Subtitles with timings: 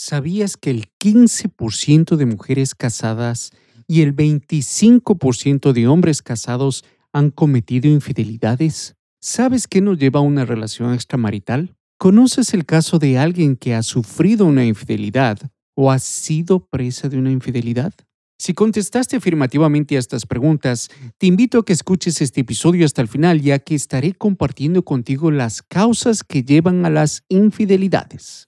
[0.00, 3.50] ¿Sabías que el 15% de mujeres casadas
[3.88, 8.94] y el 25% de hombres casados han cometido infidelidades?
[9.20, 11.74] ¿Sabes qué nos lleva a una relación extramarital?
[11.98, 15.40] ¿Conoces el caso de alguien que ha sufrido una infidelidad
[15.74, 17.92] o ha sido presa de una infidelidad?
[18.38, 23.08] Si contestaste afirmativamente a estas preguntas, te invito a que escuches este episodio hasta el
[23.08, 28.46] final ya que estaré compartiendo contigo las causas que llevan a las infidelidades.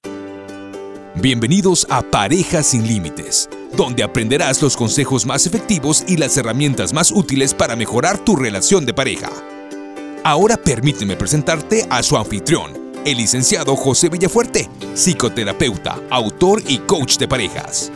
[1.22, 7.12] Bienvenidos a Parejas sin Límites, donde aprenderás los consejos más efectivos y las herramientas más
[7.12, 9.28] útiles para mejorar tu relación de pareja.
[10.24, 12.72] Ahora permíteme presentarte a su anfitrión,
[13.04, 17.92] el licenciado José Villafuerte, psicoterapeuta, autor y coach de parejas.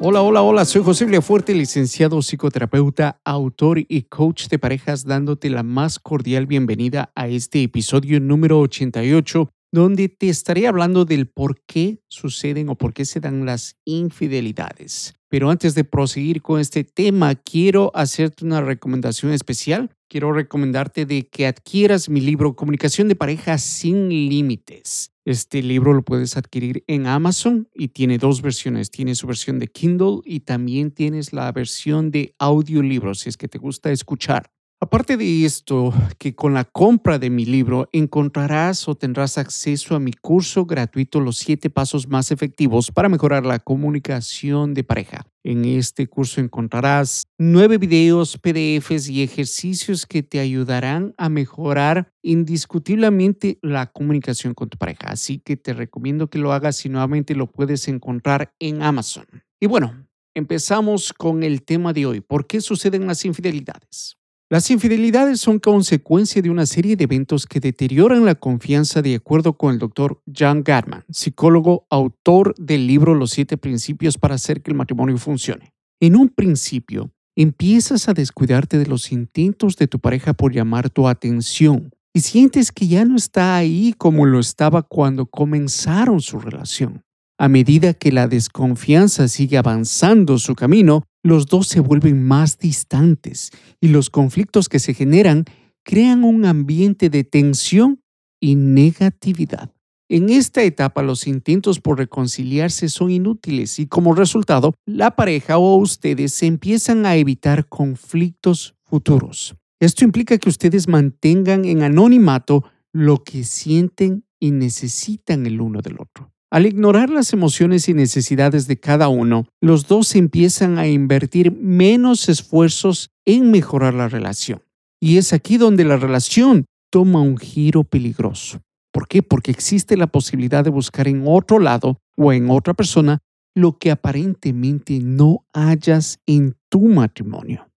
[0.00, 5.62] Hola, hola, hola, soy José Villafuerte, licenciado psicoterapeuta, autor y coach de parejas, dándote la
[5.62, 12.02] más cordial bienvenida a este episodio número 88 donde te estaré hablando del por qué
[12.08, 15.14] suceden o por qué se dan las infidelidades.
[15.28, 19.90] Pero antes de proseguir con este tema, quiero hacerte una recomendación especial.
[20.08, 25.12] Quiero recomendarte de que adquieras mi libro Comunicación de pareja sin límites.
[25.24, 28.90] Este libro lo puedes adquirir en Amazon y tiene dos versiones.
[28.90, 33.46] Tiene su versión de Kindle y también tienes la versión de audiolibro si es que
[33.46, 34.50] te gusta escuchar.
[34.82, 40.00] Aparte de esto, que con la compra de mi libro encontrarás o tendrás acceso a
[40.00, 45.26] mi curso gratuito Los siete pasos más efectivos para mejorar la comunicación de pareja.
[45.44, 53.58] En este curso encontrarás nueve videos, PDFs y ejercicios que te ayudarán a mejorar indiscutiblemente
[53.60, 55.08] la comunicación con tu pareja.
[55.08, 59.26] Así que te recomiendo que lo hagas y nuevamente lo puedes encontrar en Amazon.
[59.60, 62.20] Y bueno, empezamos con el tema de hoy.
[62.22, 64.19] ¿Por qué suceden las infidelidades?
[64.52, 69.52] Las infidelidades son consecuencia de una serie de eventos que deterioran la confianza de acuerdo
[69.52, 74.72] con el doctor John Gatman, psicólogo, autor del libro Los siete principios para hacer que
[74.72, 75.72] el matrimonio funcione.
[76.00, 81.06] En un principio, empiezas a descuidarte de los intentos de tu pareja por llamar tu
[81.06, 87.04] atención y sientes que ya no está ahí como lo estaba cuando comenzaron su relación.
[87.38, 93.50] A medida que la desconfianza sigue avanzando su camino, los dos se vuelven más distantes
[93.80, 95.44] y los conflictos que se generan
[95.82, 98.00] crean un ambiente de tensión
[98.40, 99.72] y negatividad.
[100.08, 105.76] En esta etapa los intentos por reconciliarse son inútiles y como resultado la pareja o
[105.76, 109.54] ustedes se empiezan a evitar conflictos futuros.
[109.78, 116.00] Esto implica que ustedes mantengan en anonimato lo que sienten y necesitan el uno del
[116.00, 116.32] otro.
[116.52, 122.28] Al ignorar las emociones y necesidades de cada uno, los dos empiezan a invertir menos
[122.28, 124.60] esfuerzos en mejorar la relación.
[125.00, 128.62] Y es aquí donde la relación toma un giro peligroso.
[128.92, 129.22] ¿Por qué?
[129.22, 133.20] Porque existe la posibilidad de buscar en otro lado o en otra persona
[133.54, 137.68] lo que aparentemente no hayas en tu matrimonio.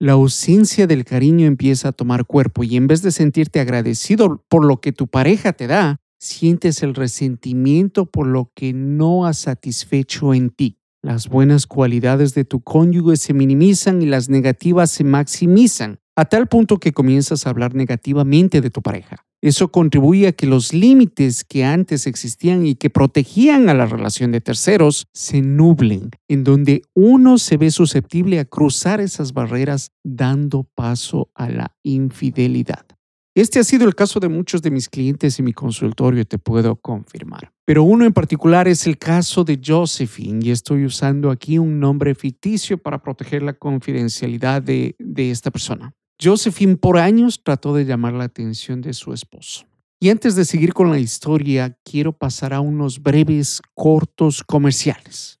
[0.00, 4.64] La ausencia del cariño empieza a tomar cuerpo y en vez de sentirte agradecido por
[4.64, 10.34] lo que tu pareja te da, sientes el resentimiento por lo que no has satisfecho
[10.34, 10.78] en ti.
[11.02, 16.46] Las buenas cualidades de tu cónyuge se minimizan y las negativas se maximizan, a tal
[16.46, 19.26] punto que comienzas a hablar negativamente de tu pareja.
[19.40, 24.30] Eso contribuye a que los límites que antes existían y que protegían a la relación
[24.30, 30.62] de terceros se nublen, en donde uno se ve susceptible a cruzar esas barreras dando
[30.62, 32.86] paso a la infidelidad.
[33.34, 36.76] Este ha sido el caso de muchos de mis clientes en mi consultorio, te puedo
[36.76, 37.50] confirmar.
[37.64, 42.14] Pero uno en particular es el caso de Josephine y estoy usando aquí un nombre
[42.14, 45.94] ficticio para proteger la confidencialidad de, de esta persona.
[46.22, 49.64] Josephine por años trató de llamar la atención de su esposo.
[49.98, 55.40] Y antes de seguir con la historia, quiero pasar a unos breves, cortos comerciales.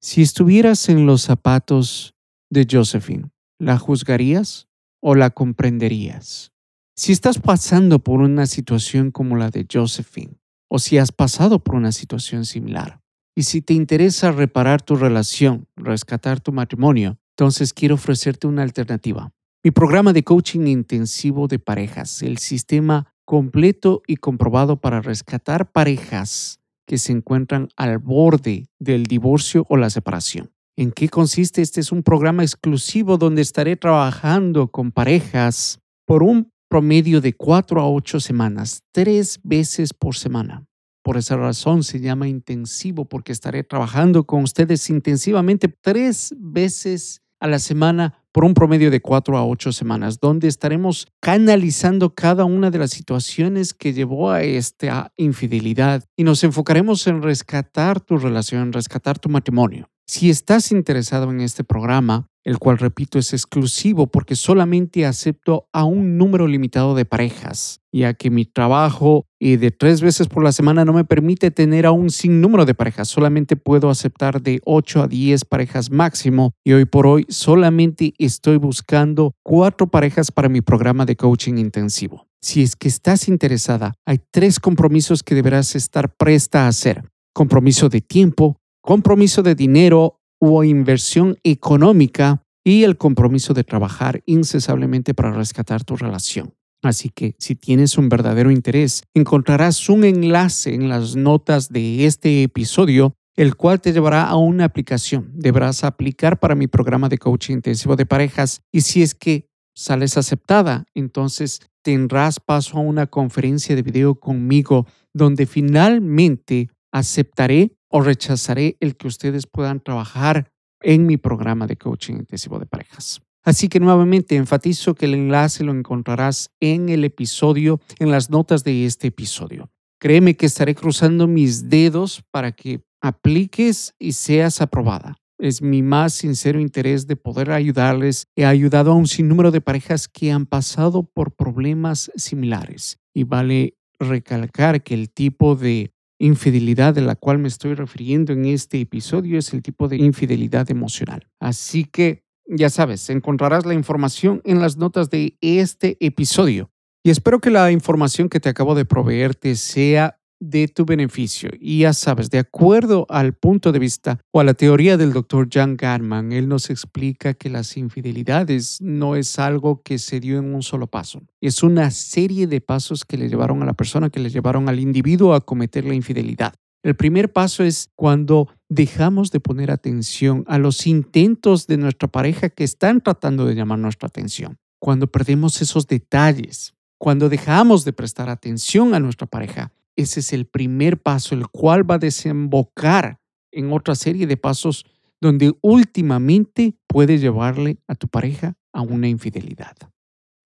[0.00, 2.14] Si estuvieras en los zapatos
[2.50, 4.68] de Josephine, ¿la juzgarías
[5.00, 6.52] o la comprenderías?
[6.94, 11.74] Si estás pasando por una situación como la de Josephine, o si has pasado por
[11.74, 13.00] una situación similar.
[13.34, 19.32] Y si te interesa reparar tu relación, rescatar tu matrimonio, entonces quiero ofrecerte una alternativa.
[19.62, 26.60] Mi programa de coaching intensivo de parejas, el sistema completo y comprobado para rescatar parejas
[26.86, 30.52] que se encuentran al borde del divorcio o la separación.
[30.76, 31.60] ¿En qué consiste?
[31.60, 37.80] Este es un programa exclusivo donde estaré trabajando con parejas por un promedio de cuatro
[37.80, 40.64] a ocho semanas, tres veces por semana.
[41.02, 47.46] Por esa razón se llama intensivo porque estaré trabajando con ustedes intensivamente tres veces a
[47.48, 52.70] la semana por un promedio de cuatro a ocho semanas, donde estaremos canalizando cada una
[52.70, 58.74] de las situaciones que llevó a esta infidelidad y nos enfocaremos en rescatar tu relación,
[58.74, 59.88] rescatar tu matrimonio.
[60.08, 65.82] Si estás interesado en este programa, el cual repito es exclusivo porque solamente acepto a
[65.82, 70.52] un número limitado de parejas, ya que mi trabajo y de tres veces por la
[70.52, 75.02] semana no me permite tener a un sinnúmero de parejas, solamente puedo aceptar de 8
[75.02, 80.60] a 10 parejas máximo y hoy por hoy solamente estoy buscando cuatro parejas para mi
[80.60, 82.28] programa de coaching intensivo.
[82.40, 87.02] Si es que estás interesada, hay tres compromisos que deberás estar presta a hacer.
[87.34, 95.12] Compromiso de tiempo, compromiso de dinero o inversión económica y el compromiso de trabajar incesablemente
[95.12, 96.54] para rescatar tu relación.
[96.82, 102.44] Así que si tienes un verdadero interés, encontrarás un enlace en las notas de este
[102.44, 105.32] episodio, el cual te llevará a una aplicación.
[105.34, 110.16] Deberás aplicar para mi programa de coaching intensivo de parejas y si es que sales
[110.16, 118.76] aceptada, entonces tendrás paso a una conferencia de video conmigo donde finalmente aceptaré o rechazaré
[118.80, 120.50] el que ustedes puedan trabajar
[120.80, 123.20] en mi programa de coaching intensivo de parejas.
[123.44, 128.64] Así que nuevamente enfatizo que el enlace lo encontrarás en el episodio, en las notas
[128.64, 129.70] de este episodio.
[130.00, 135.16] Créeme que estaré cruzando mis dedos para que apliques y seas aprobada.
[135.38, 138.26] Es mi más sincero interés de poder ayudarles.
[138.36, 142.98] He ayudado a un sinnúmero de parejas que han pasado por problemas similares.
[143.14, 148.44] Y vale recalcar que el tipo de infidelidad de la cual me estoy refiriendo en
[148.46, 151.28] este episodio es el tipo de infidelidad emocional.
[151.40, 156.70] Así que, ya sabes, encontrarás la información en las notas de este episodio.
[157.02, 161.50] Y espero que la información que te acabo de proveerte sea de tu beneficio.
[161.58, 165.48] Y ya sabes, de acuerdo al punto de vista o a la teoría del doctor
[165.52, 170.54] John Garman, él nos explica que las infidelidades no es algo que se dio en
[170.54, 171.22] un solo paso.
[171.40, 174.80] Es una serie de pasos que le llevaron a la persona, que le llevaron al
[174.80, 176.54] individuo a cometer la infidelidad.
[176.82, 182.48] El primer paso es cuando dejamos de poner atención a los intentos de nuestra pareja
[182.48, 184.58] que están tratando de llamar nuestra atención.
[184.78, 190.46] Cuando perdemos esos detalles, cuando dejamos de prestar atención a nuestra pareja, ese es el
[190.46, 193.18] primer paso, el cual va a desembocar
[193.50, 194.84] en otra serie de pasos
[195.20, 199.74] donde últimamente puede llevarle a tu pareja a una infidelidad.